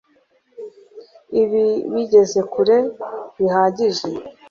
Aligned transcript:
Ibi 1.41 1.65
bigeze 1.93 2.39
kure 2.53 2.77
bihagije 3.35 4.07